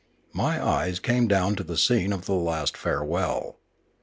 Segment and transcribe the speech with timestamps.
[0.33, 3.57] My eyes came dowu to the scene of the last farewell.